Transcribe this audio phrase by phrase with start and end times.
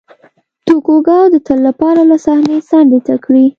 [0.65, 3.45] توکوګاوا د تل لپاره له صحنې څنډې ته کړي.